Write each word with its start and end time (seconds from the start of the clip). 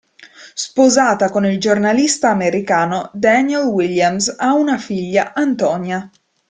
Sposata 0.55 1.29
con 1.29 1.45
il 1.45 1.59
giornalista 1.59 2.31
americano 2.31 3.11
Daniel 3.13 3.65
Williams, 3.65 4.33
ha 4.35 4.53
una 4.55 4.79
figlia, 4.79 5.35
Antonia. 5.35 6.09